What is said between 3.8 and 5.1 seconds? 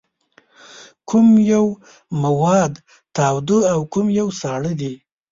کوم یو ساړه دي؟